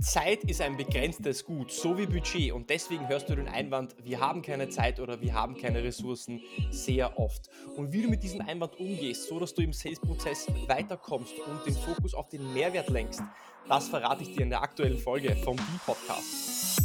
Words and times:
Zeit 0.00 0.44
ist 0.44 0.60
ein 0.60 0.76
begrenztes 0.76 1.44
Gut, 1.44 1.72
so 1.72 1.98
wie 1.98 2.06
Budget. 2.06 2.52
Und 2.52 2.70
deswegen 2.70 3.08
hörst 3.08 3.28
du 3.28 3.34
den 3.34 3.48
Einwand, 3.48 3.96
wir 4.04 4.20
haben 4.20 4.42
keine 4.42 4.68
Zeit 4.68 5.00
oder 5.00 5.20
wir 5.20 5.34
haben 5.34 5.56
keine 5.56 5.82
Ressourcen 5.82 6.40
sehr 6.70 7.18
oft. 7.18 7.50
Und 7.76 7.92
wie 7.92 8.02
du 8.02 8.08
mit 8.08 8.22
diesem 8.22 8.40
Einwand 8.42 8.78
umgehst, 8.78 9.26
so 9.26 9.40
dass 9.40 9.54
du 9.54 9.62
im 9.62 9.72
Sales-Prozess 9.72 10.46
weiterkommst 10.68 11.34
und 11.40 11.66
den 11.66 11.74
Fokus 11.74 12.14
auf 12.14 12.28
den 12.28 12.52
Mehrwert 12.54 12.88
lenkst, 12.90 13.22
das 13.68 13.88
verrate 13.88 14.22
ich 14.22 14.36
dir 14.36 14.42
in 14.42 14.50
der 14.50 14.62
aktuellen 14.62 14.98
Folge 14.98 15.34
vom 15.34 15.56
B-Podcast. 15.56 16.80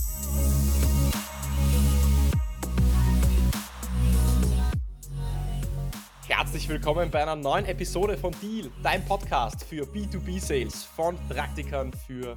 Herzlich 6.27 6.67
willkommen 6.67 7.11
bei 7.11 7.21
einer 7.21 7.35
neuen 7.35 7.65
Episode 7.65 8.17
von 8.17 8.33
Deal, 8.41 8.71
dein 8.81 9.05
Podcast 9.05 9.63
für 9.63 9.83
B2B-Sales 9.83 10.83
von 10.83 11.15
Praktikern 11.29 11.93
für 12.07 12.35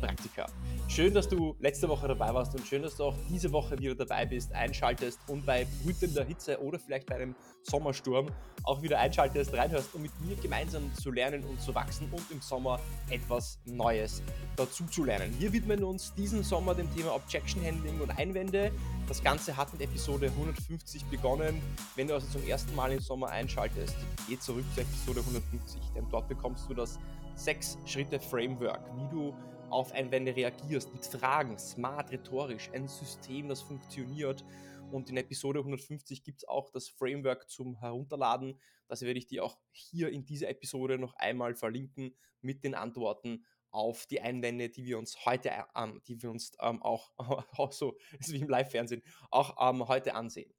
Praktika. 0.00 0.46
Schön, 0.88 1.12
dass 1.12 1.28
du 1.28 1.54
letzte 1.60 1.88
Woche 1.88 2.08
dabei 2.08 2.32
warst 2.32 2.54
und 2.54 2.66
schön, 2.66 2.82
dass 2.82 2.96
du 2.96 3.04
auch 3.04 3.14
diese 3.28 3.52
Woche 3.52 3.78
wieder 3.78 3.94
dabei 3.94 4.26
bist, 4.26 4.52
einschaltest 4.52 5.20
und 5.28 5.44
bei 5.44 5.66
brütender 5.82 6.24
Hitze 6.24 6.60
oder 6.62 6.78
vielleicht 6.78 7.06
bei 7.06 7.16
einem 7.16 7.34
Sommersturm 7.62 8.28
auch 8.64 8.82
wieder 8.82 8.98
einschaltest, 8.98 9.54
reinhörst, 9.54 9.94
um 9.94 10.02
mit 10.02 10.12
mir 10.20 10.36
gemeinsam 10.36 10.92
zu 10.94 11.10
lernen 11.10 11.44
und 11.44 11.60
zu 11.60 11.74
wachsen 11.74 12.08
und 12.10 12.30
im 12.30 12.40
Sommer 12.40 12.80
etwas 13.10 13.60
Neues 13.64 14.22
dazu 14.56 14.84
zu 14.86 15.04
lernen. 15.04 15.34
Wir 15.38 15.52
widmen 15.52 15.84
uns 15.84 16.14
diesen 16.14 16.42
Sommer 16.42 16.74
dem 16.74 16.92
Thema 16.94 17.14
Objection 17.14 17.64
Handling 17.64 18.00
und 18.00 18.10
Einwände. 18.18 18.72
Das 19.06 19.22
Ganze 19.22 19.56
hat 19.56 19.72
mit 19.72 19.82
Episode 19.82 20.26
150 20.26 21.04
begonnen. 21.04 21.60
Wenn 21.96 22.08
du 22.08 22.14
also 22.14 22.26
zum 22.28 22.46
ersten 22.46 22.74
Mal 22.74 22.92
im 22.92 23.00
Sommer 23.00 23.28
einschaltest, 23.28 23.96
geh 24.28 24.38
zurück 24.38 24.64
zu 24.74 24.80
Episode 24.80 25.20
150, 25.20 25.80
denn 25.94 26.06
dort 26.10 26.28
bekommst 26.28 26.68
du 26.68 26.74
das 26.74 26.98
sechs 27.34 27.78
Schritte 27.86 28.18
Framework, 28.18 28.80
wie 28.96 29.08
du 29.08 29.34
auf 29.70 29.92
Einwände 29.92 30.34
reagierst, 30.34 30.92
mit 30.92 31.04
Fragen, 31.04 31.58
smart, 31.58 32.10
rhetorisch, 32.10 32.70
ein 32.72 32.88
System, 32.88 33.48
das 33.48 33.62
funktioniert. 33.62 34.44
Und 34.90 35.10
in 35.10 35.16
Episode 35.16 35.60
150 35.60 36.24
gibt 36.24 36.38
es 36.38 36.48
auch 36.48 36.70
das 36.70 36.88
Framework 36.88 37.50
zum 37.50 37.78
Herunterladen. 37.78 38.58
Das 38.86 39.02
werde 39.02 39.18
ich 39.18 39.26
dir 39.26 39.44
auch 39.44 39.58
hier 39.70 40.08
in 40.08 40.24
dieser 40.24 40.48
Episode 40.48 40.98
noch 40.98 41.14
einmal 41.14 41.54
verlinken 41.54 42.16
mit 42.40 42.64
den 42.64 42.74
Antworten 42.74 43.44
auf 43.70 44.06
die 44.06 44.20
Einwände, 44.20 44.70
die 44.70 44.86
wir 44.86 44.98
uns 44.98 45.26
heute, 45.26 45.52
ähm, 45.76 46.00
die 46.08 46.22
wir 46.22 46.30
uns 46.30 46.52
ähm, 46.60 46.82
auch, 46.82 47.12
auch 47.56 47.72
so, 47.72 47.98
ist 48.18 48.32
wie 48.32 48.40
im 48.40 48.48
Live-Fernsehen, 48.48 49.02
auch 49.30 49.56
ähm, 49.60 49.86
heute 49.88 50.14
ansehen. 50.14 50.52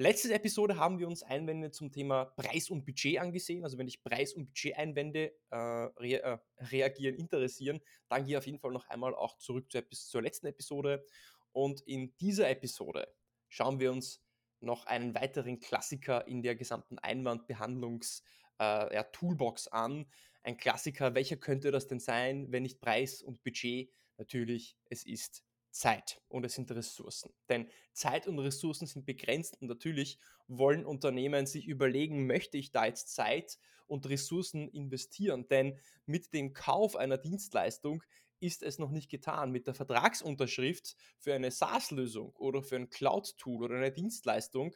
Letzte 0.00 0.32
Episode 0.32 0.78
haben 0.78 0.98
wir 0.98 1.06
uns 1.06 1.22
Einwände 1.22 1.70
zum 1.72 1.92
Thema 1.92 2.24
Preis 2.24 2.70
und 2.70 2.86
Budget 2.86 3.18
angesehen. 3.18 3.64
Also 3.64 3.76
wenn 3.76 3.84
dich 3.84 4.02
Preis- 4.02 4.32
und 4.32 4.46
Budget-Einwände 4.46 5.34
äh, 5.50 5.56
re 5.56 6.22
äh, 6.22 6.38
reagieren, 6.56 7.16
interessieren, 7.16 7.82
dann 8.08 8.24
geh 8.24 8.38
auf 8.38 8.46
jeden 8.46 8.58
Fall 8.58 8.72
noch 8.72 8.88
einmal 8.88 9.14
auch 9.14 9.36
zurück 9.36 9.70
zur, 9.70 9.82
zur 9.90 10.22
letzten 10.22 10.46
Episode. 10.46 11.04
Und 11.52 11.82
in 11.82 12.16
dieser 12.16 12.48
Episode 12.48 13.14
schauen 13.50 13.78
wir 13.78 13.92
uns 13.92 14.24
noch 14.60 14.86
einen 14.86 15.14
weiteren 15.14 15.60
Klassiker 15.60 16.26
in 16.26 16.40
der 16.40 16.56
gesamten 16.56 16.98
Einwandbehandlungs-Toolbox 16.98 19.66
äh, 19.66 19.70
ja, 19.70 19.72
an. 19.72 20.06
Ein 20.42 20.56
Klassiker, 20.56 21.14
welcher 21.14 21.36
könnte 21.36 21.72
das 21.72 21.88
denn 21.88 22.00
sein, 22.00 22.50
wenn 22.50 22.62
nicht 22.62 22.80
Preis 22.80 23.20
und 23.20 23.42
Budget? 23.42 23.92
Natürlich, 24.16 24.78
es 24.86 25.04
ist 25.04 25.44
Zeit 25.70 26.20
und 26.28 26.44
es 26.44 26.54
sind 26.54 26.70
Ressourcen. 26.72 27.32
Denn 27.48 27.68
Zeit 27.92 28.26
und 28.26 28.38
Ressourcen 28.38 28.86
sind 28.86 29.06
begrenzt 29.06 29.60
und 29.60 29.68
natürlich 29.68 30.18
wollen 30.48 30.84
Unternehmen 30.84 31.46
sich 31.46 31.66
überlegen, 31.66 32.26
möchte 32.26 32.58
ich 32.58 32.72
da 32.72 32.86
jetzt 32.86 33.14
Zeit 33.14 33.58
und 33.86 34.08
Ressourcen 34.08 34.68
investieren? 34.68 35.46
Denn 35.48 35.78
mit 36.06 36.32
dem 36.32 36.52
Kauf 36.52 36.96
einer 36.96 37.18
Dienstleistung 37.18 38.02
ist 38.40 38.62
es 38.62 38.78
noch 38.78 38.90
nicht 38.90 39.10
getan. 39.10 39.52
Mit 39.52 39.66
der 39.66 39.74
Vertragsunterschrift 39.74 40.96
für 41.18 41.34
eine 41.34 41.50
SaaS-Lösung 41.50 42.34
oder 42.36 42.62
für 42.62 42.76
ein 42.76 42.88
Cloud-Tool 42.90 43.64
oder 43.64 43.76
eine 43.76 43.92
Dienstleistung 43.92 44.74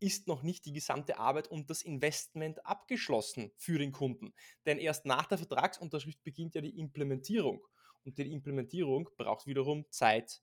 ist 0.00 0.26
noch 0.28 0.42
nicht 0.42 0.66
die 0.66 0.72
gesamte 0.72 1.18
Arbeit 1.18 1.48
und 1.48 1.70
das 1.70 1.82
Investment 1.82 2.64
abgeschlossen 2.66 3.52
für 3.56 3.78
den 3.78 3.92
Kunden. 3.92 4.34
Denn 4.66 4.78
erst 4.78 5.06
nach 5.06 5.26
der 5.26 5.38
Vertragsunterschrift 5.38 6.22
beginnt 6.22 6.54
ja 6.54 6.60
die 6.60 6.78
Implementierung. 6.78 7.66
Und 8.04 8.18
die 8.18 8.32
Implementierung 8.32 9.08
braucht 9.16 9.46
wiederum 9.46 9.84
Zeit, 9.90 10.42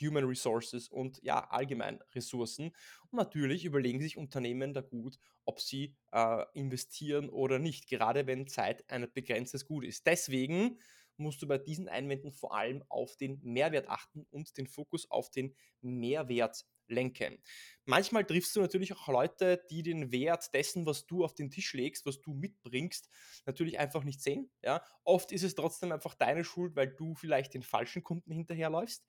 Human 0.00 0.24
Resources 0.24 0.88
und 0.88 1.18
ja, 1.22 1.48
allgemein 1.50 2.00
Ressourcen. 2.14 2.72
Und 3.10 3.16
natürlich 3.16 3.64
überlegen 3.64 4.00
sich 4.00 4.16
Unternehmen 4.16 4.74
da 4.74 4.82
gut, 4.82 5.18
ob 5.44 5.60
sie 5.60 5.96
äh, 6.12 6.44
investieren 6.52 7.28
oder 7.30 7.58
nicht, 7.58 7.88
gerade 7.88 8.26
wenn 8.26 8.46
Zeit 8.46 8.88
ein 8.90 9.10
begrenztes 9.12 9.64
Gut 9.64 9.84
ist. 9.84 10.06
Deswegen 10.06 10.78
musst 11.16 11.42
du 11.42 11.48
bei 11.48 11.58
diesen 11.58 11.88
Einwänden 11.88 12.32
vor 12.32 12.54
allem 12.54 12.84
auf 12.88 13.16
den 13.16 13.40
Mehrwert 13.42 13.88
achten 13.88 14.26
und 14.30 14.56
den 14.56 14.66
Fokus 14.66 15.10
auf 15.10 15.30
den 15.30 15.54
Mehrwert 15.80 16.64
lenken. 16.90 17.38
Manchmal 17.84 18.24
triffst 18.24 18.54
du 18.54 18.60
natürlich 18.60 18.92
auch 18.94 19.08
Leute, 19.08 19.64
die 19.70 19.82
den 19.82 20.12
Wert 20.12 20.52
dessen, 20.52 20.84
was 20.86 21.06
du 21.06 21.24
auf 21.24 21.34
den 21.34 21.50
Tisch 21.50 21.72
legst, 21.72 22.04
was 22.04 22.20
du 22.20 22.34
mitbringst, 22.34 23.08
natürlich 23.46 23.78
einfach 23.78 24.04
nicht 24.04 24.20
sehen. 24.20 24.50
Ja? 24.62 24.82
Oft 25.04 25.32
ist 25.32 25.42
es 25.42 25.54
trotzdem 25.54 25.92
einfach 25.92 26.14
deine 26.14 26.44
Schuld, 26.44 26.76
weil 26.76 26.88
du 26.88 27.14
vielleicht 27.14 27.54
den 27.54 27.62
falschen 27.62 28.02
Kunden 28.02 28.30
hinterherläufst 28.30 29.06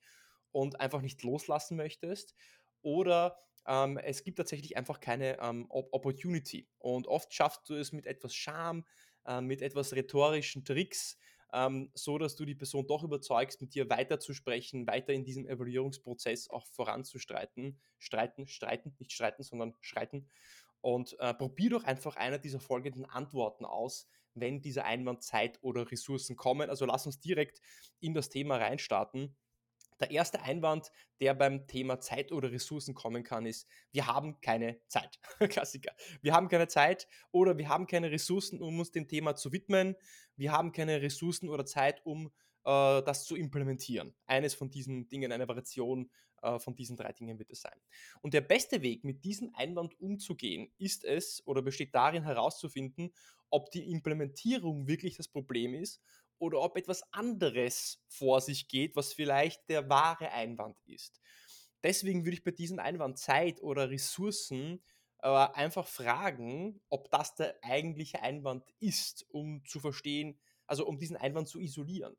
und 0.50 0.80
einfach 0.80 1.02
nicht 1.02 1.22
loslassen 1.22 1.76
möchtest. 1.76 2.34
Oder 2.82 3.38
ähm, 3.66 3.98
es 3.98 4.24
gibt 4.24 4.38
tatsächlich 4.38 4.76
einfach 4.76 5.00
keine 5.00 5.38
ähm, 5.40 5.66
Opportunity. 5.68 6.68
Und 6.78 7.06
oft 7.06 7.32
schaffst 7.34 7.68
du 7.68 7.74
es 7.74 7.92
mit 7.92 8.06
etwas 8.06 8.34
Charme, 8.34 8.84
äh, 9.26 9.40
mit 9.40 9.62
etwas 9.62 9.92
rhetorischen 9.92 10.64
Tricks, 10.64 11.18
ähm, 11.52 11.90
so 11.94 12.18
dass 12.18 12.36
du 12.36 12.44
die 12.44 12.54
Person 12.54 12.86
doch 12.86 13.02
überzeugst, 13.02 13.60
mit 13.60 13.74
dir 13.74 13.88
weiterzusprechen, 13.88 14.86
weiter 14.86 15.12
in 15.12 15.24
diesem 15.24 15.46
Evaluierungsprozess 15.46 16.50
auch 16.50 16.66
voranzustreiten, 16.66 17.80
streiten, 17.98 18.46
streiten, 18.46 18.94
nicht 18.98 19.12
streiten, 19.12 19.42
sondern 19.42 19.74
schreiten. 19.80 20.28
Und 20.80 21.18
äh, 21.20 21.34
probier 21.34 21.70
doch 21.70 21.84
einfach 21.84 22.16
eine 22.16 22.40
dieser 22.40 22.60
folgenden 22.60 23.04
Antworten 23.04 23.64
aus, 23.64 24.08
wenn 24.34 24.62
dieser 24.62 24.84
Einwand 24.84 25.22
Zeit 25.22 25.58
oder 25.62 25.90
Ressourcen 25.90 26.36
kommen. 26.36 26.70
Also 26.70 26.86
lass 26.86 27.06
uns 27.06 27.20
direkt 27.20 27.60
in 28.00 28.14
das 28.14 28.28
Thema 28.28 28.56
reinstarten. 28.56 29.36
Der 30.00 30.10
erste 30.10 30.42
Einwand, 30.42 30.90
der 31.20 31.34
beim 31.34 31.66
Thema 31.66 32.00
Zeit 32.00 32.32
oder 32.32 32.50
Ressourcen 32.50 32.94
kommen 32.94 33.22
kann, 33.22 33.46
ist, 33.46 33.68
wir 33.92 34.06
haben 34.06 34.40
keine 34.40 34.80
Zeit. 34.88 35.20
Klassiker. 35.50 35.92
Wir 36.22 36.34
haben 36.34 36.48
keine 36.48 36.68
Zeit 36.68 37.06
oder 37.30 37.58
wir 37.58 37.68
haben 37.68 37.86
keine 37.86 38.10
Ressourcen, 38.10 38.60
um 38.60 38.78
uns 38.78 38.90
dem 38.90 39.08
Thema 39.08 39.36
zu 39.36 39.52
widmen. 39.52 39.94
Wir 40.36 40.52
haben 40.52 40.72
keine 40.72 41.02
Ressourcen 41.02 41.48
oder 41.48 41.66
Zeit, 41.66 42.00
um 42.04 42.32
äh, 42.64 43.02
das 43.02 43.24
zu 43.24 43.36
implementieren. 43.36 44.14
Eines 44.26 44.54
von 44.54 44.70
diesen 44.70 45.08
Dingen, 45.08 45.32
eine 45.32 45.48
Variation 45.48 46.10
äh, 46.42 46.58
von 46.58 46.74
diesen 46.74 46.96
drei 46.96 47.12
Dingen 47.12 47.38
wird 47.38 47.50
es 47.50 47.60
sein. 47.60 47.78
Und 48.22 48.34
der 48.34 48.40
beste 48.40 48.82
Weg, 48.82 49.04
mit 49.04 49.24
diesem 49.24 49.54
Einwand 49.54 49.98
umzugehen, 50.00 50.72
ist 50.78 51.04
es 51.04 51.46
oder 51.46 51.62
besteht 51.62 51.94
darin 51.94 52.24
herauszufinden, 52.24 53.12
ob 53.50 53.70
die 53.70 53.90
Implementierung 53.90 54.86
wirklich 54.86 55.16
das 55.16 55.28
Problem 55.28 55.74
ist 55.74 56.00
oder 56.40 56.60
ob 56.60 56.76
etwas 56.76 57.02
anderes 57.12 58.02
vor 58.08 58.40
sich 58.40 58.66
geht, 58.66 58.96
was 58.96 59.12
vielleicht 59.12 59.68
der 59.68 59.88
wahre 59.88 60.32
Einwand 60.32 60.80
ist. 60.86 61.20
Deswegen 61.82 62.24
würde 62.24 62.34
ich 62.34 62.44
bei 62.44 62.50
diesem 62.50 62.78
Einwand 62.78 63.18
Zeit 63.18 63.62
oder 63.62 63.90
Ressourcen 63.90 64.82
äh, 65.22 65.28
einfach 65.28 65.86
fragen, 65.86 66.80
ob 66.88 67.10
das 67.10 67.34
der 67.34 67.58
eigentliche 67.62 68.22
Einwand 68.22 68.64
ist, 68.80 69.26
um 69.30 69.64
zu 69.66 69.80
verstehen, 69.80 70.38
also 70.66 70.86
um 70.86 70.98
diesen 70.98 71.16
Einwand 71.16 71.48
zu 71.48 71.60
isolieren. 71.60 72.16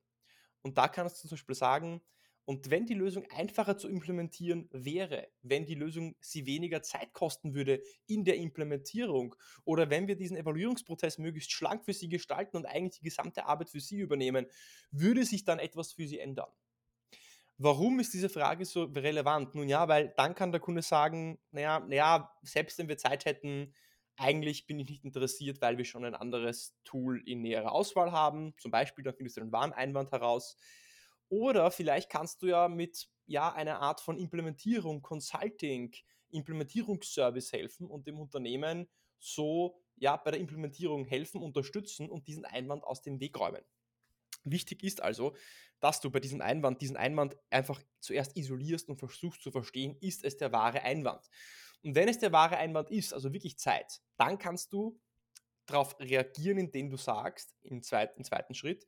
Und 0.61 0.77
da 0.77 0.87
kannst 0.87 1.17
du 1.23 1.27
zum 1.27 1.35
Beispiel 1.35 1.55
sagen, 1.55 2.01
und 2.45 2.69
wenn 2.69 2.85
die 2.85 2.95
Lösung 2.95 3.25
einfacher 3.31 3.77
zu 3.77 3.87
implementieren 3.87 4.67
wäre, 4.71 5.27
wenn 5.41 5.65
die 5.65 5.75
Lösung 5.75 6.15
sie 6.19 6.45
weniger 6.45 6.81
Zeit 6.81 7.13
kosten 7.13 7.53
würde 7.53 7.81
in 8.07 8.25
der 8.25 8.37
Implementierung 8.37 9.35
oder 9.63 9.89
wenn 9.89 10.07
wir 10.07 10.15
diesen 10.15 10.37
Evaluierungsprozess 10.37 11.17
möglichst 11.17 11.51
schlank 11.51 11.85
für 11.85 11.93
sie 11.93 12.09
gestalten 12.09 12.57
und 12.57 12.65
eigentlich 12.65 12.99
die 12.99 13.05
gesamte 13.05 13.45
Arbeit 13.45 13.69
für 13.69 13.79
sie 13.79 13.99
übernehmen, 13.99 14.47
würde 14.91 15.23
sich 15.23 15.45
dann 15.45 15.59
etwas 15.59 15.93
für 15.93 16.07
sie 16.07 16.19
ändern. 16.19 16.49
Warum 17.57 17.99
ist 17.99 18.13
diese 18.13 18.29
Frage 18.29 18.65
so 18.65 18.85
relevant? 18.85 19.53
Nun 19.53 19.69
ja, 19.69 19.87
weil 19.87 20.13
dann 20.17 20.33
kann 20.33 20.51
der 20.51 20.59
Kunde 20.59 20.81
sagen, 20.81 21.37
naja, 21.51 21.79
naja, 21.79 22.35
selbst 22.41 22.79
wenn 22.79 22.87
wir 22.87 22.97
Zeit 22.97 23.25
hätten, 23.25 23.75
eigentlich 24.17 24.65
bin 24.65 24.79
ich 24.79 24.89
nicht 24.89 25.05
interessiert, 25.05 25.61
weil 25.61 25.77
wir 25.77 25.85
schon 25.85 26.03
ein 26.03 26.15
anderes 26.15 26.75
Tool 26.83 27.21
in 27.27 27.41
näherer 27.41 27.71
Auswahl 27.71 28.11
haben. 28.11 28.55
Zum 28.57 28.71
Beispiel, 28.71 29.03
dann 29.03 29.13
findest 29.13 29.37
du 29.37 29.41
einen 29.41 29.51
Wareneinwand 29.51 30.11
heraus 30.11 30.57
oder 31.31 31.71
vielleicht 31.71 32.09
kannst 32.09 32.41
du 32.41 32.47
ja 32.47 32.67
mit 32.67 33.07
ja, 33.25 33.53
einer 33.53 33.79
Art 33.79 34.01
von 34.01 34.17
Implementierung, 34.17 35.01
Consulting, 35.01 35.95
Implementierungsservice 36.29 37.53
helfen 37.53 37.87
und 37.87 38.05
dem 38.05 38.19
Unternehmen 38.19 38.89
so 39.17 39.81
ja, 39.95 40.17
bei 40.17 40.31
der 40.31 40.41
Implementierung 40.41 41.05
helfen, 41.05 41.41
unterstützen 41.41 42.09
und 42.09 42.27
diesen 42.27 42.43
Einwand 42.43 42.83
aus 42.83 43.01
dem 43.01 43.21
Weg 43.21 43.39
räumen. 43.39 43.63
Wichtig 44.43 44.83
ist 44.83 45.01
also, 45.01 45.33
dass 45.79 46.01
du 46.01 46.11
bei 46.11 46.19
diesem 46.19 46.41
Einwand 46.41 46.81
diesen 46.81 46.97
Einwand 46.97 47.37
einfach 47.49 47.81
zuerst 48.01 48.35
isolierst 48.35 48.89
und 48.89 48.97
versuchst 48.97 49.41
zu 49.41 49.51
verstehen, 49.51 49.95
ist 50.01 50.25
es 50.25 50.35
der 50.35 50.51
wahre 50.51 50.81
Einwand. 50.81 51.29
Und 51.81 51.95
wenn 51.95 52.09
es 52.09 52.19
der 52.19 52.33
wahre 52.33 52.57
Einwand 52.57 52.91
ist, 52.91 53.13
also 53.13 53.31
wirklich 53.31 53.57
Zeit, 53.57 54.01
dann 54.17 54.37
kannst 54.37 54.73
du 54.73 54.99
darauf 55.65 55.97
reagieren, 55.99 56.57
indem 56.57 56.89
du 56.89 56.97
sagst, 56.97 57.55
im 57.61 57.83
zweiten, 57.83 58.17
im 58.17 58.23
zweiten 58.25 58.53
Schritt, 58.53 58.85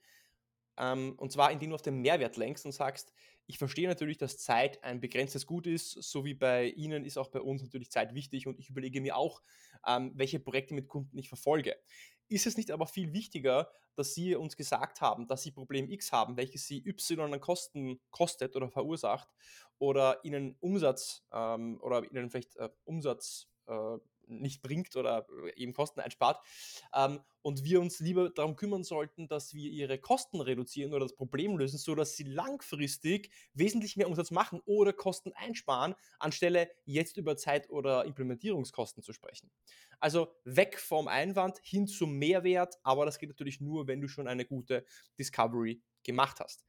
Ähm, 0.77 1.13
und 1.17 1.31
zwar, 1.31 1.51
indem 1.51 1.69
du 1.69 1.75
auf 1.75 1.81
den 1.81 2.01
Mehrwert 2.01 2.37
lenkst 2.37 2.65
und 2.65 2.71
sagst, 2.71 3.13
ich 3.45 3.57
verstehe 3.57 3.87
natürlich, 3.87 4.17
dass 4.17 4.37
Zeit 4.37 4.83
ein 4.83 5.01
begrenztes 5.01 5.45
Gut 5.45 5.67
ist, 5.67 5.91
so 5.91 6.23
wie 6.23 6.33
bei 6.33 6.67
Ihnen 6.67 7.05
ist 7.05 7.17
auch 7.17 7.29
bei 7.29 7.41
uns 7.41 7.61
natürlich 7.61 7.91
Zeit 7.91 8.13
wichtig 8.13 8.47
und 8.47 8.57
ich 8.59 8.69
überlege 8.69 9.01
mir 9.01 9.17
auch, 9.17 9.41
ähm, 9.85 10.11
welche 10.15 10.39
Projekte 10.39 10.73
mit 10.73 10.87
Kunden 10.87 11.17
ich 11.17 11.27
verfolge. 11.27 11.75
Ist 12.29 12.47
es 12.47 12.57
nicht 12.57 12.71
aber 12.71 12.87
viel 12.87 13.11
wichtiger, 13.13 13.69
dass 13.95 14.13
Sie 14.13 14.35
uns 14.35 14.55
gesagt 14.55 15.01
haben, 15.01 15.27
dass 15.27 15.43
Sie 15.43 15.51
Problem 15.51 15.89
X 15.89 16.11
haben, 16.11 16.37
welches 16.37 16.65
Sie 16.65 16.83
Y 16.87 17.33
an 17.33 17.41
Kosten 17.41 17.99
kostet 18.11 18.55
oder 18.55 18.69
verursacht 18.69 19.29
oder 19.77 20.23
Ihnen 20.23 20.55
Umsatz 20.61 21.25
ähm, 21.31 21.79
oder 21.81 22.09
Ihnen 22.09 22.29
vielleicht 22.29 22.55
äh, 22.55 22.69
Umsatz 22.85 23.49
äh, 23.67 23.97
nicht 24.39 24.61
bringt 24.61 24.95
oder 24.95 25.25
äh, 25.45 25.61
eben 25.61 25.73
Kosten 25.73 25.99
einspart. 25.99 26.43
Ähm, 26.93 27.19
und 27.41 27.63
wir 27.63 27.81
uns 27.81 27.99
lieber 27.99 28.29
darum 28.29 28.55
kümmern 28.55 28.83
sollten, 28.83 29.27
dass 29.27 29.53
wir 29.53 29.69
ihre 29.69 29.97
Kosten 29.97 30.39
reduzieren 30.39 30.93
oder 30.93 31.05
das 31.05 31.15
Problem 31.15 31.57
lösen, 31.57 31.77
sodass 31.77 32.15
sie 32.15 32.23
langfristig 32.23 33.31
wesentlich 33.53 33.97
mehr 33.97 34.07
Umsatz 34.07 34.31
machen 34.31 34.61
oder 34.65 34.93
Kosten 34.93 35.33
einsparen, 35.33 35.95
anstelle 36.19 36.69
jetzt 36.85 37.17
über 37.17 37.35
Zeit- 37.35 37.69
oder 37.69 38.05
Implementierungskosten 38.05 39.03
zu 39.03 39.11
sprechen. 39.11 39.51
Also 39.99 40.35
weg 40.45 40.79
vom 40.79 41.07
Einwand 41.07 41.59
hin 41.63 41.87
zum 41.87 42.17
Mehrwert, 42.17 42.75
aber 42.83 43.05
das 43.05 43.19
geht 43.19 43.29
natürlich 43.29 43.61
nur, 43.61 43.87
wenn 43.87 44.01
du 44.01 44.07
schon 44.07 44.27
eine 44.27 44.45
gute 44.45 44.85
Discovery 45.19 45.81
gemacht 46.03 46.39
hast. 46.39 46.65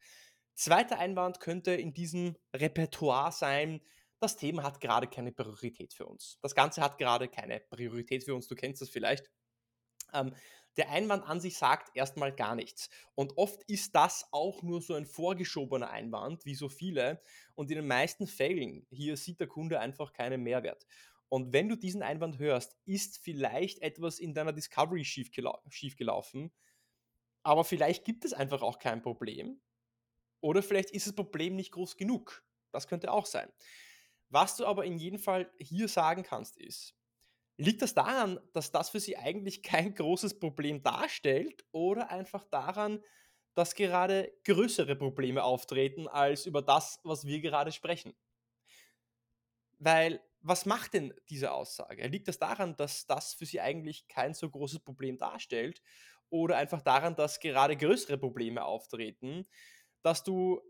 Zweiter 0.54 0.98
Einwand 0.98 1.40
könnte 1.40 1.72
in 1.72 1.92
diesem 1.94 2.36
Repertoire 2.54 3.32
sein, 3.32 3.80
das 4.20 4.36
Thema 4.36 4.62
hat 4.62 4.80
gerade 4.80 5.06
keine 5.06 5.32
Priorität 5.32 5.94
für 5.94 6.06
uns. 6.06 6.38
Das 6.42 6.54
Ganze 6.54 6.82
hat 6.82 6.98
gerade 6.98 7.28
keine 7.28 7.60
Priorität 7.60 8.24
für 8.24 8.34
uns. 8.34 8.48
Du 8.48 8.54
kennst 8.54 8.80
das 8.80 8.90
vielleicht. 8.90 9.30
Ähm, 10.12 10.34
der 10.76 10.90
Einwand 10.90 11.24
an 11.24 11.40
sich 11.40 11.56
sagt 11.56 11.96
erstmal 11.96 12.34
gar 12.34 12.54
nichts. 12.54 12.88
Und 13.14 13.36
oft 13.38 13.62
ist 13.64 13.94
das 13.94 14.26
auch 14.32 14.62
nur 14.62 14.80
so 14.82 14.94
ein 14.94 15.06
vorgeschobener 15.06 15.90
Einwand, 15.90 16.44
wie 16.44 16.54
so 16.54 16.68
viele. 16.68 17.22
Und 17.54 17.70
in 17.70 17.76
den 17.76 17.86
meisten 17.86 18.26
Fällen, 18.26 18.86
hier 18.90 19.16
sieht 19.16 19.40
der 19.40 19.46
Kunde 19.46 19.78
einfach 19.78 20.12
keinen 20.12 20.42
Mehrwert. 20.42 20.86
Und 21.28 21.52
wenn 21.52 21.68
du 21.68 21.76
diesen 21.76 22.02
Einwand 22.02 22.38
hörst, 22.38 22.76
ist 22.84 23.18
vielleicht 23.18 23.80
etwas 23.80 24.18
in 24.18 24.34
deiner 24.34 24.52
Discovery 24.52 25.04
schiefgelau 25.04 25.60
schiefgelaufen, 25.68 26.52
aber 27.42 27.64
vielleicht 27.64 28.04
gibt 28.04 28.24
es 28.24 28.32
einfach 28.32 28.62
auch 28.62 28.78
kein 28.78 29.02
Problem. 29.02 29.60
Oder 30.40 30.62
vielleicht 30.62 30.90
ist 30.90 31.06
das 31.06 31.14
Problem 31.14 31.56
nicht 31.56 31.72
groß 31.72 31.96
genug. 31.96 32.42
Das 32.72 32.88
könnte 32.88 33.12
auch 33.12 33.26
sein. 33.26 33.50
Was 34.34 34.56
du 34.56 34.66
aber 34.66 34.84
in 34.84 34.98
jedem 34.98 35.20
Fall 35.20 35.48
hier 35.60 35.86
sagen 35.86 36.24
kannst, 36.24 36.56
ist, 36.56 36.96
liegt 37.56 37.82
das 37.82 37.94
daran, 37.94 38.40
dass 38.52 38.72
das 38.72 38.90
für 38.90 38.98
sie 38.98 39.16
eigentlich 39.16 39.62
kein 39.62 39.94
großes 39.94 40.40
Problem 40.40 40.82
darstellt 40.82 41.64
oder 41.70 42.10
einfach 42.10 42.42
daran, 42.44 43.00
dass 43.54 43.76
gerade 43.76 44.32
größere 44.44 44.96
Probleme 44.96 45.44
auftreten 45.44 46.08
als 46.08 46.46
über 46.46 46.62
das, 46.62 46.98
was 47.04 47.26
wir 47.26 47.40
gerade 47.40 47.70
sprechen? 47.70 48.14
Weil, 49.78 50.20
was 50.40 50.66
macht 50.66 50.94
denn 50.94 51.14
diese 51.28 51.52
Aussage? 51.52 52.06
Liegt 52.08 52.26
das 52.26 52.38
daran, 52.38 52.76
dass 52.76 53.06
das 53.06 53.34
für 53.34 53.46
sie 53.46 53.60
eigentlich 53.60 54.08
kein 54.08 54.34
so 54.34 54.50
großes 54.50 54.80
Problem 54.80 55.16
darstellt 55.16 55.80
oder 56.28 56.56
einfach 56.56 56.82
daran, 56.82 57.14
dass 57.14 57.38
gerade 57.38 57.76
größere 57.76 58.18
Probleme 58.18 58.64
auftreten, 58.64 59.46
dass 60.02 60.24
du 60.24 60.60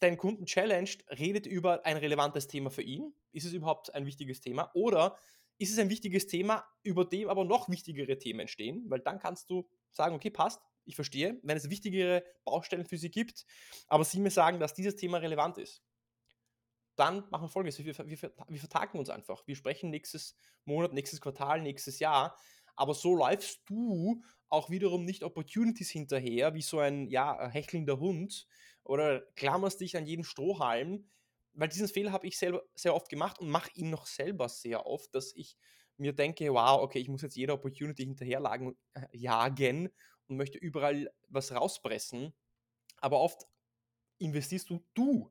deinen 0.00 0.16
Kunden 0.16 0.46
challenged, 0.46 1.04
redet 1.10 1.46
über 1.46 1.84
ein 1.86 1.96
relevantes 1.96 2.46
Thema 2.48 2.70
für 2.70 2.82
ihn. 2.82 3.14
Ist 3.32 3.46
es 3.46 3.52
überhaupt 3.52 3.94
ein 3.94 4.06
wichtiges 4.06 4.40
Thema? 4.40 4.70
Oder 4.74 5.16
ist 5.58 5.70
es 5.70 5.78
ein 5.78 5.90
wichtiges 5.90 6.26
Thema, 6.26 6.64
über 6.82 7.04
dem 7.04 7.28
aber 7.28 7.44
noch 7.44 7.68
wichtigere 7.68 8.18
Themen 8.18 8.40
entstehen? 8.40 8.84
Weil 8.88 9.00
dann 9.00 9.18
kannst 9.18 9.50
du 9.50 9.68
sagen, 9.92 10.14
okay, 10.14 10.30
passt, 10.30 10.62
ich 10.86 10.94
verstehe, 10.94 11.38
wenn 11.42 11.56
es 11.56 11.70
wichtigere 11.70 12.24
Baustellen 12.44 12.86
für 12.86 12.96
sie 12.96 13.10
gibt, 13.10 13.44
aber 13.86 14.04
sie 14.04 14.20
mir 14.20 14.30
sagen, 14.30 14.58
dass 14.58 14.74
dieses 14.74 14.96
Thema 14.96 15.18
relevant 15.18 15.58
ist. 15.58 15.82
Dann 16.96 17.24
machen 17.30 17.44
wir 17.44 17.48
folgendes: 17.48 17.78
wir, 17.78 17.96
wir, 17.96 18.32
wir 18.48 18.60
vertagen 18.60 18.98
uns 18.98 19.10
einfach. 19.10 19.46
Wir 19.46 19.56
sprechen 19.56 19.90
nächstes 19.90 20.34
Monat, 20.64 20.92
nächstes 20.92 21.20
Quartal, 21.20 21.60
nächstes 21.60 21.98
Jahr. 21.98 22.36
Aber 22.74 22.94
so 22.94 23.14
läufst 23.14 23.60
du 23.66 24.22
auch 24.48 24.70
wiederum 24.70 25.04
nicht 25.04 25.22
Opportunities 25.22 25.90
hinterher, 25.90 26.54
wie 26.54 26.62
so 26.62 26.78
ein 26.78 27.08
ja, 27.08 27.48
hechelnder 27.48 28.00
Hund, 28.00 28.46
oder 28.90 29.20
klammerst 29.36 29.80
dich 29.80 29.96
an 29.96 30.04
jeden 30.04 30.24
Strohhalm, 30.24 31.08
weil 31.52 31.68
diesen 31.68 31.86
Fehler 31.86 32.10
habe 32.10 32.26
ich 32.26 32.36
selber 32.36 32.64
sehr 32.74 32.92
oft 32.92 33.08
gemacht 33.08 33.38
und 33.38 33.48
mache 33.48 33.70
ihn 33.74 33.88
noch 33.88 34.04
selber 34.04 34.48
sehr 34.48 34.84
oft, 34.84 35.14
dass 35.14 35.32
ich 35.36 35.56
mir 35.96 36.12
denke, 36.12 36.52
wow, 36.52 36.82
okay, 36.82 36.98
ich 36.98 37.08
muss 37.08 37.22
jetzt 37.22 37.36
jede 37.36 37.52
Opportunity 37.52 38.02
hinterherjagen 38.02 38.76
äh, 38.94 39.06
jagen 39.12 39.90
und 40.26 40.36
möchte 40.36 40.58
überall 40.58 41.08
was 41.28 41.52
rauspressen. 41.52 42.34
Aber 42.96 43.20
oft 43.20 43.46
investierst 44.18 44.68
du 44.70 44.84
du. 44.94 45.30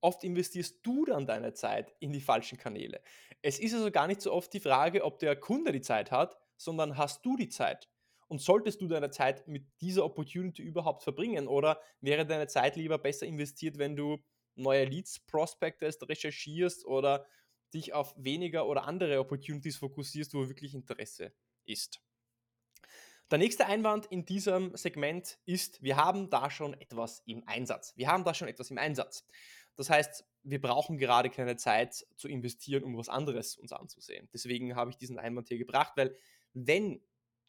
Oft 0.00 0.22
investierst 0.22 0.78
du 0.84 1.04
dann 1.04 1.26
deine 1.26 1.54
Zeit 1.54 1.96
in 1.98 2.12
die 2.12 2.20
falschen 2.20 2.56
Kanäle. 2.56 3.02
Es 3.40 3.58
ist 3.58 3.74
also 3.74 3.90
gar 3.90 4.06
nicht 4.06 4.20
so 4.20 4.32
oft 4.32 4.52
die 4.52 4.60
Frage, 4.60 5.02
ob 5.02 5.18
der 5.18 5.34
Kunde 5.34 5.72
die 5.72 5.80
Zeit 5.80 6.12
hat, 6.12 6.38
sondern 6.56 6.96
hast 6.96 7.24
du 7.24 7.36
die 7.36 7.48
Zeit? 7.48 7.88
Und 8.32 8.40
solltest 8.40 8.80
du 8.80 8.88
deine 8.88 9.10
Zeit 9.10 9.46
mit 9.46 9.66
dieser 9.82 10.06
Opportunity 10.06 10.62
überhaupt 10.62 11.02
verbringen 11.02 11.46
oder 11.46 11.78
wäre 12.00 12.24
deine 12.24 12.46
Zeit 12.46 12.76
lieber 12.76 12.96
besser 12.96 13.26
investiert, 13.26 13.76
wenn 13.76 13.94
du 13.94 14.24
neue 14.54 14.86
Leads 14.86 15.20
prospectest, 15.20 16.08
recherchierst 16.08 16.86
oder 16.86 17.26
dich 17.74 17.92
auf 17.92 18.14
weniger 18.16 18.66
oder 18.66 18.84
andere 18.84 19.20
Opportunities 19.20 19.76
fokussierst, 19.76 20.32
wo 20.32 20.48
wirklich 20.48 20.72
Interesse 20.72 21.34
ist? 21.66 22.00
Der 23.30 23.36
nächste 23.36 23.66
Einwand 23.66 24.06
in 24.06 24.24
diesem 24.24 24.74
Segment 24.78 25.38
ist, 25.44 25.82
wir 25.82 25.98
haben 25.98 26.30
da 26.30 26.48
schon 26.48 26.72
etwas 26.80 27.22
im 27.26 27.46
Einsatz. 27.46 27.92
Wir 27.96 28.08
haben 28.08 28.24
da 28.24 28.32
schon 28.32 28.48
etwas 28.48 28.70
im 28.70 28.78
Einsatz. 28.78 29.26
Das 29.76 29.90
heißt, 29.90 30.24
wir 30.42 30.62
brauchen 30.62 30.96
gerade 30.96 31.28
keine 31.28 31.56
Zeit 31.56 32.06
zu 32.16 32.28
investieren, 32.28 32.82
um 32.82 32.96
was 32.96 33.10
anderes 33.10 33.58
uns 33.58 33.74
anzusehen. 33.74 34.30
Deswegen 34.32 34.74
habe 34.74 34.90
ich 34.90 34.96
diesen 34.96 35.18
Einwand 35.18 35.48
hier 35.48 35.58
gebracht, 35.58 35.92
weil 35.96 36.16
wenn 36.54 37.02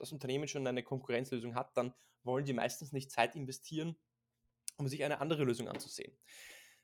das 0.04 0.12
Unternehmen 0.12 0.48
schon 0.48 0.68
eine 0.68 0.84
Konkurrenzlösung 0.84 1.56
hat, 1.56 1.76
dann 1.78 1.94
wollen 2.24 2.46
die 2.46 2.54
meistens 2.54 2.92
nicht 2.92 3.12
Zeit 3.12 3.36
investieren, 3.36 3.96
um 4.78 4.88
sich 4.88 5.04
eine 5.04 5.20
andere 5.22 5.44
Lösung 5.44 5.68
anzusehen. 5.68 6.16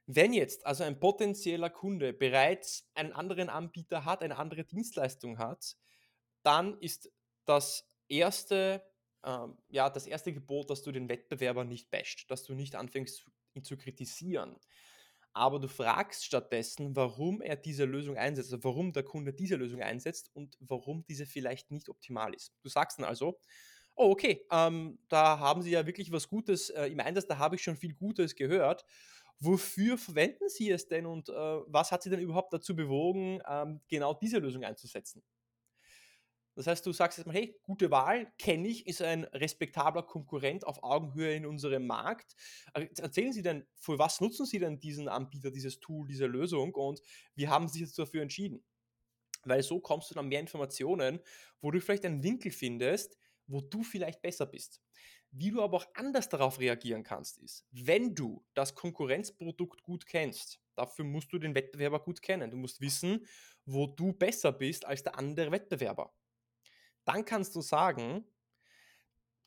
Wenn 0.05 0.33
jetzt 0.33 0.65
also 0.65 0.83
ein 0.83 0.99
potenzieller 0.99 1.69
Kunde 1.69 2.13
bereits 2.13 2.89
einen 2.95 3.13
anderen 3.13 3.49
Anbieter 3.49 4.05
hat, 4.05 4.23
eine 4.23 4.37
andere 4.37 4.63
Dienstleistung 4.63 5.37
hat, 5.37 5.75
dann 6.41 6.79
ist 6.79 7.11
das 7.45 7.85
erste, 8.07 8.83
äh, 9.23 9.47
ja, 9.69 9.89
das 9.89 10.07
erste 10.07 10.33
Gebot, 10.33 10.69
dass 10.69 10.81
du 10.81 10.91
den 10.91 11.09
Wettbewerber 11.09 11.63
nicht 11.63 11.91
basht, 11.91 12.31
dass 12.31 12.43
du 12.43 12.53
nicht 12.53 12.75
anfängst, 12.75 13.25
ihn 13.53 13.63
zu 13.63 13.77
kritisieren 13.77 14.55
aber 15.33 15.59
du 15.59 15.67
fragst 15.67 16.25
stattdessen, 16.25 16.95
warum 16.95 17.41
er 17.41 17.55
diese 17.55 17.85
Lösung 17.85 18.17
einsetzt, 18.17 18.51
also 18.53 18.63
warum 18.63 18.93
der 18.93 19.03
Kunde 19.03 19.33
diese 19.33 19.55
Lösung 19.55 19.81
einsetzt 19.81 20.29
und 20.33 20.57
warum 20.59 21.05
diese 21.05 21.25
vielleicht 21.25 21.71
nicht 21.71 21.89
optimal 21.89 22.33
ist. 22.33 22.53
Du 22.63 22.69
sagst 22.69 22.99
dann 22.99 23.05
also, 23.05 23.39
oh 23.95 24.11
okay, 24.11 24.45
ähm, 24.51 24.99
da 25.09 25.39
haben 25.39 25.61
Sie 25.61 25.71
ja 25.71 25.85
wirklich 25.85 26.11
was 26.11 26.27
Gutes 26.29 26.69
äh, 26.71 26.87
im 26.87 26.99
Einsatz, 26.99 27.27
da 27.27 27.37
habe 27.37 27.55
ich 27.55 27.63
schon 27.63 27.77
viel 27.77 27.93
Gutes 27.95 28.35
gehört. 28.35 28.85
Wofür 29.41 29.97
verwenden 29.97 30.49
Sie 30.49 30.69
es 30.69 30.87
denn 30.87 31.05
und 31.05 31.29
äh, 31.29 31.33
was 31.33 31.91
hat 31.91 32.03
Sie 32.03 32.09
denn 32.09 32.19
überhaupt 32.19 32.53
dazu 32.53 32.75
bewogen, 32.75 33.41
ähm, 33.47 33.81
genau 33.87 34.13
diese 34.13 34.39
Lösung 34.39 34.63
einzusetzen? 34.65 35.23
Das 36.59 36.67
heißt, 36.67 36.85
du 36.85 36.91
sagst 36.91 37.17
jetzt 37.17 37.25
mal, 37.25 37.35
hey, 37.35 37.57
gute 37.63 37.89
Wahl, 37.89 38.33
kenne 38.37 38.67
ich, 38.67 38.85
ist 38.85 39.01
ein 39.01 39.23
respektabler 39.23 40.03
Konkurrent 40.03 40.67
auf 40.67 40.83
Augenhöhe 40.83 41.33
in 41.33 41.45
unserem 41.45 41.87
Markt. 41.87 42.35
Äh, 42.73 42.89
erzählen 42.97 43.31
Sie 43.31 43.41
denn, 43.41 43.65
für 43.75 43.97
was 43.97 44.19
nutzen 44.19 44.45
Sie 44.45 44.59
denn 44.59 44.77
diesen 44.77 45.07
Anbieter, 45.07 45.51
dieses 45.51 45.79
Tool, 45.79 46.05
diese 46.05 46.25
Lösung 46.25 46.75
und 46.75 46.99
wie 47.35 47.47
haben 47.47 47.69
Sie 47.69 47.79
sich 47.79 47.81
jetzt 47.83 47.97
dafür 47.97 48.23
entschieden? 48.23 48.61
Weil 49.45 49.63
so 49.63 49.79
kommst 49.79 50.11
du 50.11 50.15
dann 50.15 50.27
mehr 50.27 50.41
Informationen, 50.41 51.21
wo 51.61 51.71
du 51.71 51.79
vielleicht 51.79 52.03
einen 52.03 52.23
Winkel 52.23 52.51
findest, 52.51 53.17
wo 53.47 53.61
du 53.61 53.81
vielleicht 53.81 54.21
besser 54.21 54.45
bist. 54.45 54.81
Wie 55.31 55.51
du 55.51 55.61
aber 55.61 55.77
auch 55.77 55.87
anders 55.93 56.27
darauf 56.27 56.59
reagieren 56.59 57.03
kannst, 57.03 57.37
ist, 57.37 57.65
wenn 57.71 58.15
du 58.15 58.43
das 58.53 58.75
Konkurrenzprodukt 58.75 59.81
gut 59.81 60.05
kennst, 60.05 60.59
dafür 60.75 61.05
musst 61.05 61.31
du 61.31 61.39
den 61.39 61.55
Wettbewerber 61.55 62.03
gut 62.03 62.21
kennen. 62.21 62.51
Du 62.51 62.57
musst 62.57 62.81
wissen, 62.81 63.25
wo 63.63 63.87
du 63.87 64.11
besser 64.11 64.51
bist 64.51 64.83
als 64.83 65.03
der 65.03 65.17
andere 65.17 65.53
Wettbewerber 65.53 66.13
dann 67.05 67.25
kannst 67.25 67.55
du 67.55 67.61
sagen, 67.61 68.25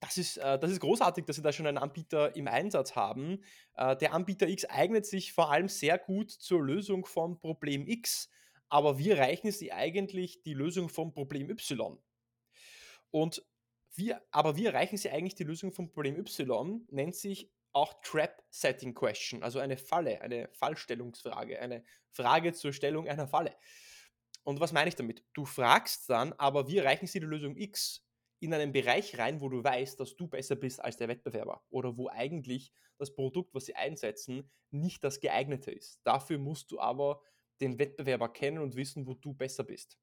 das 0.00 0.18
ist, 0.18 0.36
äh, 0.38 0.58
das 0.58 0.70
ist 0.70 0.80
großartig, 0.80 1.24
dass 1.26 1.36
Sie 1.36 1.42
da 1.42 1.52
schon 1.52 1.66
einen 1.66 1.78
Anbieter 1.78 2.34
im 2.34 2.48
Einsatz 2.48 2.96
haben. 2.96 3.42
Äh, 3.76 3.96
der 3.96 4.12
Anbieter 4.12 4.48
X 4.48 4.64
eignet 4.64 5.06
sich 5.06 5.32
vor 5.32 5.50
allem 5.50 5.68
sehr 5.68 5.96
gut 5.96 6.30
zur 6.30 6.62
Lösung 6.62 7.06
von 7.06 7.38
Problem 7.38 7.86
X, 7.86 8.28
aber 8.68 8.98
wir 8.98 9.18
reichen 9.18 9.52
Sie 9.52 9.72
eigentlich 9.72 10.42
die 10.42 10.54
Lösung 10.54 10.88
von 10.88 11.12
Problem 11.12 11.48
Y. 11.50 11.98
Und 13.10 13.44
wir, 13.94 14.22
aber 14.30 14.56
wie 14.56 14.66
erreichen 14.66 14.96
Sie 14.96 15.10
eigentlich 15.10 15.34
die 15.34 15.44
Lösung 15.44 15.72
von 15.72 15.92
Problem 15.92 16.16
Y? 16.16 16.84
Nennt 16.90 17.14
sich 17.14 17.52
auch 17.72 17.94
Trap 18.02 18.42
Setting 18.50 18.94
Question, 18.94 19.42
also 19.42 19.58
eine 19.58 19.76
Falle, 19.76 20.20
eine 20.20 20.48
Fallstellungsfrage, 20.52 21.60
eine 21.60 21.84
Frage 22.10 22.52
zur 22.52 22.72
Stellung 22.72 23.08
einer 23.08 23.28
Falle. 23.28 23.54
Und 24.44 24.60
was 24.60 24.72
meine 24.72 24.88
ich 24.88 24.96
damit? 24.96 25.24
Du 25.34 25.44
fragst 25.44 26.10
dann, 26.10 26.32
aber 26.34 26.68
wie 26.68 26.78
erreichen 26.78 27.06
Sie 27.06 27.20
die 27.20 27.26
Lösung 27.26 27.56
X? 27.56 28.04
in 28.42 28.52
einen 28.52 28.72
Bereich 28.72 29.16
rein, 29.18 29.40
wo 29.40 29.48
du 29.48 29.62
weißt, 29.62 30.00
dass 30.00 30.16
du 30.16 30.26
besser 30.26 30.56
bist 30.56 30.84
als 30.84 30.96
der 30.96 31.06
Wettbewerber 31.06 31.62
oder 31.70 31.96
wo 31.96 32.08
eigentlich 32.08 32.72
das 32.98 33.14
Produkt, 33.14 33.54
was 33.54 33.66
sie 33.66 33.76
einsetzen, 33.76 34.50
nicht 34.72 35.04
das 35.04 35.20
geeignete 35.20 35.70
ist. 35.70 36.00
Dafür 36.02 36.38
musst 36.38 36.72
du 36.72 36.80
aber 36.80 37.22
den 37.60 37.78
Wettbewerber 37.78 38.28
kennen 38.28 38.58
und 38.58 38.74
wissen, 38.74 39.06
wo 39.06 39.14
du 39.14 39.32
besser 39.32 39.62
bist. 39.62 39.96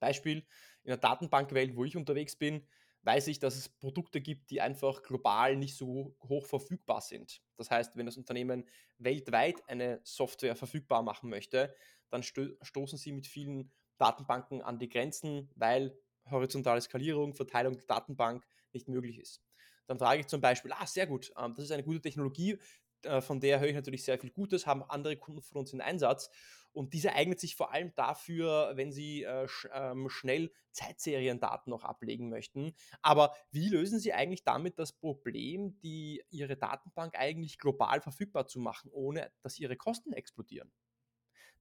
Beispiel 0.00 0.46
in 0.82 0.88
der 0.88 0.98
Datenbankwelt, 0.98 1.76
wo 1.76 1.84
ich 1.86 1.96
unterwegs 1.96 2.36
bin, 2.36 2.68
weiß 3.06 3.28
ich, 3.28 3.38
dass 3.38 3.54
es 3.56 3.68
Produkte 3.68 4.20
gibt, 4.20 4.50
die 4.50 4.60
einfach 4.60 5.02
global 5.02 5.56
nicht 5.56 5.76
so 5.76 6.16
hoch 6.24 6.44
verfügbar 6.44 7.00
sind. 7.00 7.40
Das 7.56 7.70
heißt, 7.70 7.96
wenn 7.96 8.04
das 8.04 8.16
Unternehmen 8.16 8.68
weltweit 8.98 9.66
eine 9.68 10.00
Software 10.02 10.56
verfügbar 10.56 11.02
machen 11.02 11.30
möchte, 11.30 11.72
dann 12.10 12.24
sto 12.24 12.48
stoßen 12.62 12.98
sie 12.98 13.12
mit 13.12 13.28
vielen 13.28 13.72
Datenbanken 13.96 14.60
an 14.60 14.78
die 14.78 14.88
Grenzen, 14.88 15.48
weil 15.54 15.96
horizontale 16.28 16.80
Skalierung, 16.80 17.34
Verteilung 17.34 17.76
der 17.76 17.86
Datenbank 17.86 18.44
nicht 18.72 18.88
möglich 18.88 19.18
ist. 19.18 19.40
Dann 19.86 19.98
frage 19.98 20.20
ich 20.20 20.26
zum 20.26 20.40
Beispiel, 20.40 20.72
ah, 20.72 20.86
sehr 20.86 21.06
gut, 21.06 21.32
ähm, 21.38 21.54
das 21.54 21.66
ist 21.66 21.70
eine 21.70 21.84
gute 21.84 22.00
Technologie, 22.00 22.58
äh, 23.02 23.20
von 23.20 23.38
der 23.40 23.60
höre 23.60 23.68
ich 23.68 23.74
natürlich 23.74 24.04
sehr 24.04 24.18
viel 24.18 24.30
Gutes, 24.30 24.66
haben 24.66 24.82
andere 24.82 25.16
Kunden 25.16 25.42
von 25.42 25.58
uns 25.60 25.72
in 25.72 25.80
Einsatz. 25.80 26.28
Und 26.76 26.92
diese 26.92 27.14
eignet 27.14 27.40
sich 27.40 27.56
vor 27.56 27.72
allem 27.72 27.94
dafür, 27.94 28.72
wenn 28.74 28.92
Sie 28.92 29.22
äh, 29.22 29.48
sch 29.48 29.66
ähm, 29.72 30.10
schnell 30.10 30.52
Zeitseriendaten 30.72 31.70
noch 31.70 31.84
ablegen 31.84 32.28
möchten. 32.28 32.74
Aber 33.00 33.34
wie 33.50 33.70
lösen 33.70 33.98
Sie 33.98 34.12
eigentlich 34.12 34.44
damit 34.44 34.78
das 34.78 34.92
Problem, 34.92 35.78
die 35.80 36.22
Ihre 36.28 36.58
Datenbank 36.58 37.18
eigentlich 37.18 37.58
global 37.58 38.02
verfügbar 38.02 38.46
zu 38.46 38.60
machen, 38.60 38.90
ohne 38.92 39.32
dass 39.40 39.58
Ihre 39.58 39.76
Kosten 39.76 40.12
explodieren? 40.12 40.70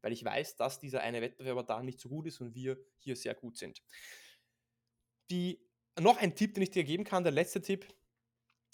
Weil 0.01 0.11
ich 0.11 0.25
weiß, 0.25 0.57
dass 0.57 0.79
dieser 0.79 0.99
eine 0.99 1.21
Wettbewerber 1.21 1.63
da 1.63 1.81
nicht 1.81 2.01
so 2.01 2.09
gut 2.09 2.27
ist 2.27 2.41
und 2.41 2.53
wir 2.53 2.77
hier 2.97 3.15
sehr 3.15 3.35
gut 3.35 3.55
sind. 3.55 3.81
Die, 5.31 5.65
noch 5.97 6.17
ein 6.17 6.35
Tipp, 6.35 6.55
den 6.55 6.63
ich 6.63 6.71
dir 6.71 6.83
geben 6.83 7.05
kann, 7.05 7.23
der 7.23 7.31
letzte 7.31 7.61
Tipp, 7.61 7.87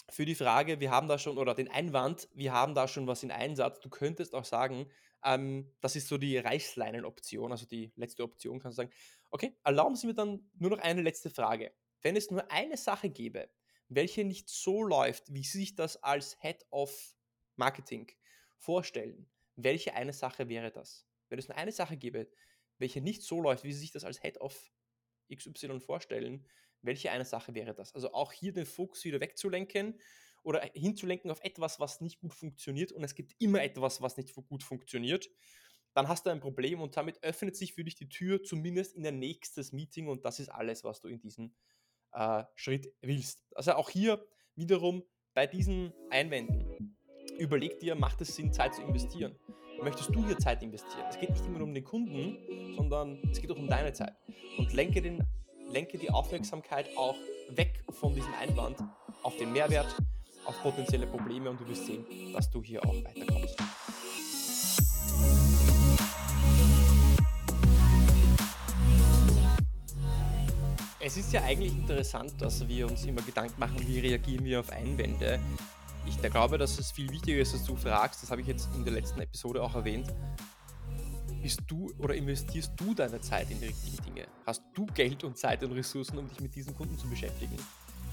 für 0.10 0.25
die 0.25 0.36
Frage, 0.36 0.79
wir 0.79 0.89
haben 0.89 1.07
da 1.07 1.19
schon, 1.19 1.38
oder 1.38 1.53
den 1.53 1.69
Einwand, 1.69 2.27
wir 2.33 2.51
haben 2.51 2.74
da 2.74 2.88
schon 2.88 3.05
was 3.05 3.21
in 3.21 3.31
Einsatz. 3.31 3.79
Du 3.79 3.89
könntest 3.89 4.33
auch 4.33 4.43
sagen, 4.43 4.89
ähm, 5.23 5.71
das 5.81 5.95
ist 5.95 6.07
so 6.07 6.17
die 6.17 6.37
Reißleinen-Option, 6.37 7.51
also 7.51 7.65
die 7.65 7.91
letzte 7.95 8.23
Option, 8.23 8.59
kannst 8.59 8.77
du 8.77 8.83
sagen, 8.83 8.93
okay, 9.29 9.55
erlauben 9.63 9.95
Sie 9.95 10.07
mir 10.07 10.13
dann 10.13 10.49
nur 10.57 10.71
noch 10.71 10.79
eine 10.79 11.01
letzte 11.01 11.29
Frage. 11.29 11.73
Wenn 12.01 12.15
es 12.15 12.31
nur 12.31 12.49
eine 12.51 12.77
Sache 12.77 13.09
gäbe, 13.09 13.49
welche 13.89 14.23
nicht 14.23 14.49
so 14.49 14.83
läuft, 14.83 15.33
wie 15.33 15.43
Sie 15.43 15.59
sich 15.59 15.75
das 15.75 16.01
als 16.01 16.37
Head 16.41 16.65
of 16.71 17.15
Marketing 17.55 18.11
vorstellen, 18.57 19.29
welche 19.55 19.93
eine 19.93 20.13
Sache 20.13 20.49
wäre 20.49 20.71
das? 20.71 21.05
Wenn 21.29 21.39
es 21.39 21.47
nur 21.47 21.57
eine 21.57 21.71
Sache 21.71 21.97
gäbe, 21.97 22.27
welche 22.77 23.01
nicht 23.01 23.21
so 23.21 23.41
läuft, 23.41 23.63
wie 23.63 23.73
Sie 23.73 23.79
sich 23.79 23.91
das 23.91 24.03
als 24.03 24.21
Head 24.21 24.39
of 24.41 24.71
XY 25.33 25.79
vorstellen, 25.79 26.45
welche 26.81 27.11
eine 27.11 27.25
Sache 27.25 27.53
wäre 27.53 27.73
das? 27.73 27.93
Also 27.93 28.13
auch 28.13 28.31
hier 28.31 28.53
den 28.53 28.65
Fokus 28.65 29.03
wieder 29.03 29.19
wegzulenken 29.19 29.99
oder 30.43 30.62
hinzulenken 30.74 31.31
auf 31.31 31.43
etwas, 31.43 31.79
was 31.79 32.01
nicht 32.01 32.19
gut 32.19 32.33
funktioniert 32.33 32.91
und 32.91 33.03
es 33.03 33.15
gibt 33.15 33.36
immer 33.39 33.62
etwas, 33.63 34.01
was 34.01 34.17
nicht 34.17 34.33
gut 34.33 34.63
funktioniert. 34.63 35.29
Dann 35.93 36.07
hast 36.07 36.25
du 36.25 36.29
ein 36.29 36.39
Problem 36.39 36.81
und 36.81 36.95
damit 36.95 37.21
öffnet 37.24 37.55
sich 37.55 37.74
für 37.74 37.83
dich 37.83 37.95
die 37.95 38.10
Tür 38.10 38.43
zumindest 38.43 38.95
in 38.95 39.05
ein 39.05 39.19
nächstes 39.19 39.74
Meeting 39.74 40.07
und 40.07 40.25
das 40.25 40.39
ist 40.39 40.50
alles, 40.50 40.83
was 40.83 41.01
du 41.01 41.10
in 41.10 41.19
diesem 41.19 41.53
äh, 42.13 42.43
Schritt 42.55 42.93
willst. 43.01 43.45
Also 43.55 43.74
auch 43.74 43.89
hier 43.89 44.25
wiederum 44.55 45.03
bei 45.33 45.48
diesen 45.48 45.93
Einwänden 46.10 46.98
überleg 47.38 47.79
dir, 47.79 47.95
macht 47.95 48.21
es 48.21 48.36
Sinn, 48.36 48.53
Zeit 48.53 48.75
zu 48.75 48.81
investieren? 48.81 49.38
Möchtest 49.81 50.13
du 50.13 50.25
hier 50.25 50.38
Zeit 50.38 50.62
investieren? 50.62 51.05
Es 51.10 51.19
geht 51.19 51.31
nicht 51.31 51.45
immer 51.45 51.57
nur 51.57 51.67
um 51.67 51.74
den 51.74 51.83
Kunden, 51.83 52.75
sondern 52.75 53.19
es 53.31 53.41
geht 53.41 53.51
auch 53.51 53.57
um 53.57 53.67
deine 53.67 53.93
Zeit. 53.93 54.15
Und 54.57 54.74
lenke 54.74 55.01
den 55.01 55.25
lenke 55.71 55.98
die 55.98 56.10
Aufmerksamkeit 56.10 56.89
auch 56.98 57.15
weg 57.50 57.83
von 57.89 58.13
diesem 58.13 58.33
Einwand 58.36 58.77
auf 59.24 59.38
den 59.38 59.51
Mehrwert, 59.53 59.95
auf 60.51 60.62
potenzielle 60.62 61.08
Probleme 61.08 61.50
und 61.50 61.60
du 61.62 61.67
wirst 61.67 61.86
sehen, 61.86 62.05
dass 62.34 62.50
du 62.50 62.62
hier 62.62 62.84
auch 62.84 62.93
weiterkommst. 63.05 63.55
Es 71.00 71.17
ist 71.17 71.31
ja 71.31 71.41
eigentlich 71.43 71.72
interessant, 71.72 72.34
dass 72.39 72.67
wir 72.67 72.88
uns 72.88 73.05
immer 73.05 73.22
Gedanken 73.22 73.58
machen, 73.60 73.79
wie 73.88 74.00
reagieren 74.00 74.43
wir 74.43 74.60
auf 74.60 74.70
Einwände. 74.72 75.39
Ich 76.05 76.22
glaube, 76.22 76.58
dass 76.58 76.77
es 76.79 76.91
viel 76.91 77.10
wichtiger 77.10 77.41
ist, 77.41 77.53
dass 77.53 77.63
du 77.63 77.75
fragst, 77.75 78.22
das 78.22 78.29
habe 78.29 78.41
ich 78.41 78.48
jetzt 78.48 78.67
in 78.75 78.84
der 78.84 78.93
letzten 78.93 79.22
Episode 79.22 79.63
auch 79.63 79.75
erwähnt, 79.75 80.13
bist 81.41 81.62
du 81.67 81.91
oder 81.98 82.13
investierst 82.13 82.74
du 82.75 82.93
deine 82.93 83.22
Zeit 83.22 83.50
in 83.50 83.60
die 83.60 83.67
richtigen 83.67 84.03
Dinge? 84.03 84.27
Hast 84.46 84.63
du 84.74 84.86
Geld 84.88 85.24
und 85.24 85.38
Zeit 85.38 85.63
und 85.63 85.72
Ressourcen, 85.72 86.17
um 86.17 86.27
dich 86.27 86.39
mit 86.41 86.53
diesen 86.53 86.75
Kunden 86.75 86.98
zu 86.98 87.10
beschäftigen? 87.10 87.58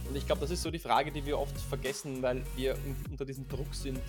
Und 0.08 0.16
ich 0.16 0.26
glaube, 0.26 0.40
das 0.40 0.50
ist 0.50 0.62
so 0.62 0.70
die 0.70 0.78
Frage, 0.78 1.12
die 1.12 1.24
wir 1.26 1.38
oft 1.38 1.58
vergessen, 1.60 2.22
weil 2.22 2.42
wir 2.56 2.76
unter 3.10 3.24
diesem 3.24 3.46
Druck 3.46 3.74
sind, 3.74 4.00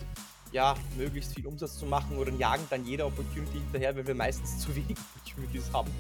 ja, 0.51 0.75
möglichst 0.97 1.35
viel 1.35 1.45
Umsatz 1.45 1.77
zu 1.77 1.85
machen 1.85 2.17
oder 2.17 2.31
jagen 2.31 2.65
dann 2.69 2.85
jeder 2.85 3.05
Opportunity 3.05 3.59
hinterher, 3.59 3.95
weil 3.95 4.07
wir 4.07 4.15
meistens 4.15 4.59
zu 4.59 4.75
wenig 4.75 4.97
Opportunities 5.15 5.71
haben. 5.73 5.91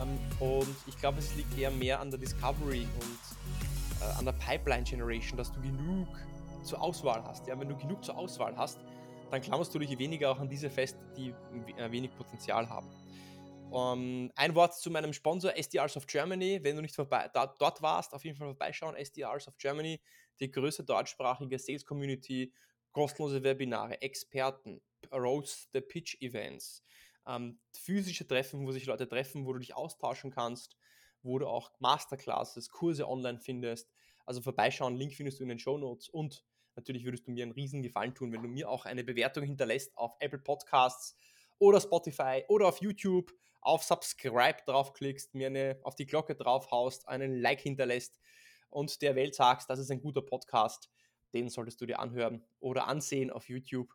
Ähm, 0.00 0.18
und 0.40 0.76
ich 0.86 0.96
glaube, 0.98 1.18
es 1.18 1.34
liegt 1.36 1.58
eher 1.58 1.70
mehr 1.70 2.00
an 2.00 2.10
der 2.10 2.20
Discovery 2.20 2.86
und 3.00 4.02
äh, 4.02 4.18
an 4.18 4.24
der 4.24 4.32
Pipeline 4.32 4.84
Generation, 4.84 5.36
dass 5.36 5.52
du 5.52 5.60
genug 5.60 6.08
zur 6.62 6.80
Auswahl 6.80 7.22
hast. 7.24 7.46
Ja, 7.46 7.58
wenn 7.58 7.68
du 7.68 7.76
genug 7.76 8.04
zur 8.04 8.16
Auswahl 8.16 8.54
hast, 8.56 8.78
dann 9.30 9.40
klammerst 9.40 9.74
du 9.74 9.78
dich 9.78 9.98
weniger 9.98 10.30
auch 10.30 10.38
an 10.38 10.48
diese 10.48 10.70
fest, 10.70 10.96
die 11.16 11.34
äh, 11.76 11.90
wenig 11.90 12.14
Potenzial 12.16 12.68
haben. 12.68 12.88
Um, 13.70 14.28
ähm, 14.28 14.32
ein 14.36 14.54
Wort 14.54 14.74
zu 14.74 14.90
meinem 14.90 15.12
Sponsor 15.12 15.56
SDRs 15.56 15.96
of 15.96 16.06
Germany. 16.06 16.60
Wenn 16.62 16.76
du 16.76 16.82
nicht 16.82 16.94
vorbei, 16.94 17.28
da, 17.32 17.46
dort 17.46 17.82
warst, 17.82 18.12
auf 18.12 18.24
jeden 18.24 18.36
Fall 18.36 18.48
vorbeischauen. 18.48 18.94
SDRs 18.96 19.48
of 19.48 19.56
Germany, 19.58 20.00
die 20.40 20.50
größte 20.50 20.84
deutschsprachige 20.84 21.58
Sales 21.58 21.84
Community, 21.84 22.52
kostenlose 22.92 23.42
Webinare, 23.42 24.00
Experten, 24.00 24.80
Roads 25.12 25.68
the 25.72 25.80
Pitch 25.80 26.20
Events, 26.20 26.84
ähm, 27.26 27.58
physische 27.72 28.26
Treffen, 28.26 28.66
wo 28.66 28.72
sich 28.72 28.86
Leute 28.86 29.08
treffen, 29.08 29.46
wo 29.46 29.52
du 29.52 29.58
dich 29.58 29.74
austauschen 29.74 30.30
kannst, 30.30 30.76
wo 31.22 31.38
du 31.38 31.46
auch 31.46 31.72
Masterclasses, 31.80 32.70
Kurse 32.70 33.08
online 33.08 33.40
findest. 33.40 33.92
Also 34.26 34.40
vorbeischauen, 34.40 34.96
Link 34.96 35.14
findest 35.14 35.40
du 35.40 35.42
in 35.42 35.48
den 35.48 35.58
Show 35.58 35.78
Notes 35.78 36.08
und 36.08 36.44
Natürlich 36.76 37.04
würdest 37.04 37.26
du 37.26 37.30
mir 37.30 37.44
einen 37.44 37.52
riesen 37.52 37.82
Gefallen 37.82 38.14
tun, 38.14 38.32
wenn 38.32 38.42
du 38.42 38.48
mir 38.48 38.68
auch 38.68 38.84
eine 38.84 39.04
Bewertung 39.04 39.44
hinterlässt 39.44 39.96
auf 39.96 40.16
Apple 40.18 40.40
Podcasts 40.40 41.16
oder 41.64 41.80
Spotify 41.80 42.44
oder 42.48 42.68
auf 42.68 42.80
YouTube, 42.82 43.32
auf 43.62 43.82
Subscribe 43.82 44.58
draufklickst, 44.66 45.34
mir 45.34 45.46
eine, 45.46 45.78
auf 45.82 45.94
die 45.94 46.04
Glocke 46.04 46.34
draufhaust, 46.34 47.08
einen 47.08 47.40
Like 47.40 47.60
hinterlässt 47.60 48.20
und 48.68 49.00
der 49.00 49.16
Welt 49.16 49.34
sagst, 49.34 49.70
das 49.70 49.78
ist 49.78 49.90
ein 49.90 50.02
guter 50.02 50.20
Podcast, 50.20 50.90
den 51.32 51.48
solltest 51.48 51.80
du 51.80 51.86
dir 51.86 52.00
anhören 52.00 52.44
oder 52.60 52.86
ansehen 52.86 53.30
auf 53.30 53.48
YouTube. 53.48 53.88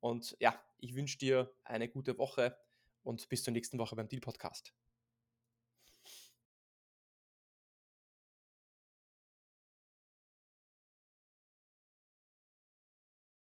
Und 0.00 0.36
ja, 0.38 0.54
ich 0.78 0.94
wünsche 0.94 1.16
dir 1.16 1.50
eine 1.64 1.88
gute 1.88 2.18
Woche 2.18 2.56
und 3.02 3.26
bis 3.30 3.42
zur 3.42 3.52
nächsten 3.52 3.78
Woche 3.78 3.96
beim 3.96 4.08
Deal 4.08 4.20
Podcast. 4.20 4.74